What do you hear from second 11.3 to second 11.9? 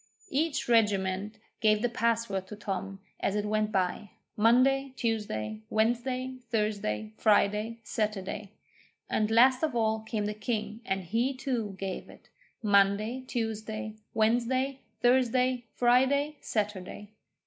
too,